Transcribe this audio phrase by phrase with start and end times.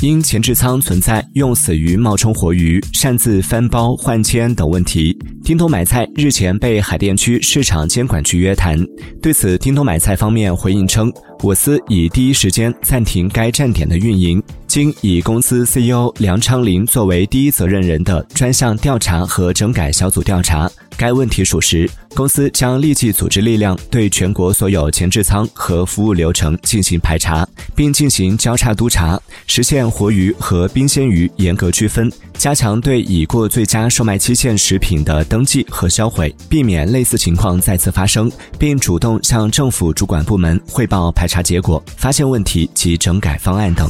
[0.00, 8.78] 因前置仓存在用死鱼冒充活鱼、擅自翻包换签等问题，叮咚买菜日前被海淀区市场监管局约谈。
[9.20, 14.40] 对此，叮咚买菜方面回应称，我司已第一时间暂停该站点的运营。
[14.68, 43.88] 经以公司 CEO 梁昌林作为第一责任人的专项调查和整改小组调查，该问题属实，公司将立即组织力量对全国所有前置仓和服务流程进行排查，并进行交叉督查，实现活鱼和冰鲜鱼严格区分，加强对已过最佳售卖期限食品的登记和销毁，避免类似情况再次发生，并主动向政府主管部门汇报排查结果、发现问题及整改方案等。